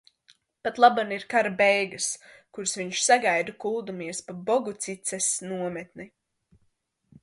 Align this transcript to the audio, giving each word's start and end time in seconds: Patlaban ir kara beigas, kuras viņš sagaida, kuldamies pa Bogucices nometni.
Patlaban 0.63 1.13
ir 1.17 1.25
kara 1.33 1.51
beigas, 1.59 2.07
kuras 2.57 2.75
viņš 2.81 3.03
sagaida, 3.11 3.57
kuldamies 3.67 4.27
pa 4.31 4.39
Bogucices 4.51 5.33
nometni. 5.51 6.13